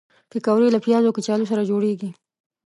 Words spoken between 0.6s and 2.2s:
له پیازو او کچالو سره جوړېږي